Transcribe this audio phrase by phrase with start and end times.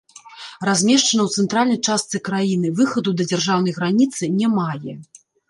[0.69, 4.93] Размешчана ў цэнтральнай частцы краіны, выхаду да дзяржаўнай граніцы не мае.